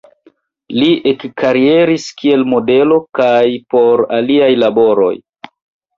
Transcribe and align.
Li 0.77 0.87
ekkarieris 1.11 2.07
kiel 2.21 2.47
modelo 2.55 2.97
kaj 3.19 3.45
por 3.75 4.07
aliaj 4.21 4.53
laboroj. 4.65 5.15